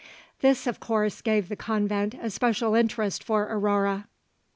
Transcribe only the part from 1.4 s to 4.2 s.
the convent a special interest for Aurore.